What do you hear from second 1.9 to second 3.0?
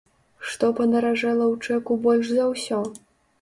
больш за ўсё?